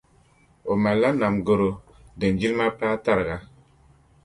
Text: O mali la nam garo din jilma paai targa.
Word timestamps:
O 0.71 0.73
mali 0.83 0.99
la 1.03 1.09
nam 1.21 1.35
garo 1.47 1.69
din 2.19 2.33
jilma 2.41 2.65
paai 2.79 2.97
targa. 3.05 3.37